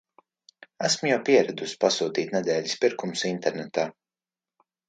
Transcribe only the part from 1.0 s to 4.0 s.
jau pieradusi pasūtīt nedēļas pirkumus internetā.